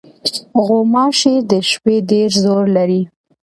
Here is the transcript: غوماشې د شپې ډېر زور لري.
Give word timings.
غوماشې 0.65 1.33
د 1.49 1.51
شپې 1.69 1.95
ډېر 2.09 2.29
زور 2.43 2.63
لري. 2.77 3.01